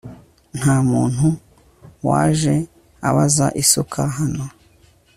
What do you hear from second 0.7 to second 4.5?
muntu waje abaza isuka hano